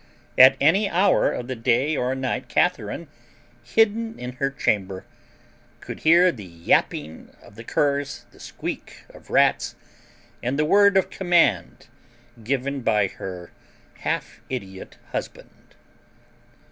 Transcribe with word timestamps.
At 0.35 0.57
any 0.59 0.89
hour 0.89 1.31
of 1.31 1.47
the 1.47 1.55
day 1.55 1.95
or 1.95 2.15
night 2.15 2.49
Catharine, 2.49 3.07
hidden 3.63 4.17
in 4.17 4.31
her 4.37 4.49
chamber, 4.49 5.05
could 5.79 5.99
hear 5.99 6.31
the 6.31 6.43
yapping 6.43 7.29
of 7.43 7.53
the 7.53 7.63
curs, 7.63 8.25
the 8.31 8.39
squeak 8.39 9.05
of 9.13 9.29
rats, 9.29 9.75
and 10.41 10.57
the 10.57 10.65
word 10.65 10.97
of 10.97 11.11
command 11.11 11.85
given 12.43 12.81
by 12.81 13.09
her 13.09 13.51
half 13.99 14.41
idiot 14.49 14.97
husband. 15.11 15.75